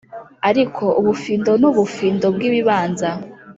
[0.49, 3.09] ariko ubufindo nubufindo- bwibibanza.